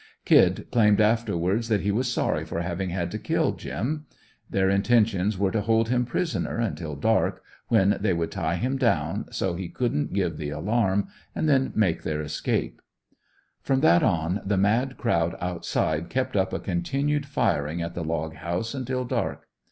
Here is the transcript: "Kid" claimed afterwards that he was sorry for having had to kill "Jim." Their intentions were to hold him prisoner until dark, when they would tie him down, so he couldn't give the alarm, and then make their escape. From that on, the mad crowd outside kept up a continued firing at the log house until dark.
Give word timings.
"Kid" 0.25 0.65
claimed 0.71 0.99
afterwards 0.99 1.69
that 1.69 1.81
he 1.81 1.91
was 1.91 2.11
sorry 2.11 2.43
for 2.43 2.61
having 2.61 2.89
had 2.89 3.11
to 3.11 3.19
kill 3.19 3.51
"Jim." 3.51 4.07
Their 4.49 4.67
intentions 4.67 5.37
were 5.37 5.51
to 5.51 5.61
hold 5.61 5.89
him 5.89 6.05
prisoner 6.07 6.57
until 6.57 6.95
dark, 6.95 7.43
when 7.67 7.95
they 7.99 8.11
would 8.11 8.31
tie 8.31 8.55
him 8.55 8.77
down, 8.77 9.25
so 9.31 9.53
he 9.53 9.69
couldn't 9.69 10.11
give 10.11 10.37
the 10.37 10.49
alarm, 10.49 11.09
and 11.35 11.47
then 11.47 11.71
make 11.75 12.01
their 12.01 12.23
escape. 12.23 12.81
From 13.61 13.81
that 13.81 14.01
on, 14.01 14.41
the 14.43 14.57
mad 14.57 14.97
crowd 14.97 15.35
outside 15.39 16.09
kept 16.09 16.35
up 16.35 16.51
a 16.51 16.57
continued 16.59 17.27
firing 17.27 17.79
at 17.83 17.93
the 17.93 18.03
log 18.03 18.33
house 18.37 18.73
until 18.73 19.05
dark. 19.05 19.47